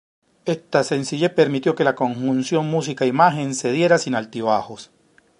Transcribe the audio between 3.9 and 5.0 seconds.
sin altibajos.